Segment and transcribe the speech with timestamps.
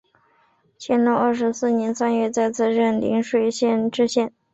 [0.79, 4.33] 乾隆二十四年三月再次任邻水县知县。